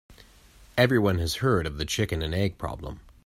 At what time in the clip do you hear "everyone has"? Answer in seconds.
0.79-1.35